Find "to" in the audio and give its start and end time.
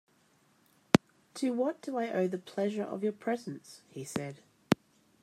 1.35-1.53